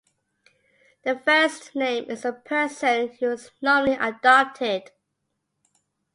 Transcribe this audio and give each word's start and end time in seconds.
The 1.03 1.19
first 1.19 1.75
name 1.75 2.05
is 2.05 2.23
the 2.23 2.33
person 2.33 3.09
who 3.19 3.27
was 3.27 3.51
nominally 3.61 3.99
adopted. 4.01 4.89